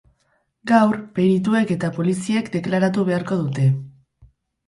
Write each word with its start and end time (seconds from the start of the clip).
Gaur, 0.69 0.95
perituek 1.17 1.73
eta 1.75 1.91
poliziek 1.97 2.49
deklaratu 2.55 3.05
beharko 3.11 3.37
dute. 3.43 3.67